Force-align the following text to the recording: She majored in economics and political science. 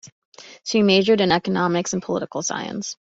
She 0.63 0.81
majored 0.81 1.21
in 1.21 1.31
economics 1.31 1.93
and 1.93 2.01
political 2.01 2.41
science. 2.41 2.95